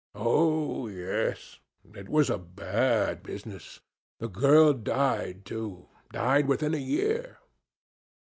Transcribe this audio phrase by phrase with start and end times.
[0.15, 1.59] Oh, yes;
[1.93, 3.81] it was a bad business.
[4.17, 7.37] The girl died, too, died within a year.